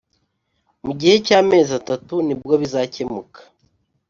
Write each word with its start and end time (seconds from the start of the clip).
mu 0.83 0.91
gihe 0.99 1.15
cy 1.25 1.33
amezi 1.39 1.71
atatu 1.79 2.13
nibwo 2.25 2.53
bizakemuka 2.61 3.39